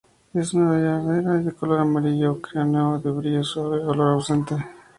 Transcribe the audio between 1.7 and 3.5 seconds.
amarillo ocráceo, de brillo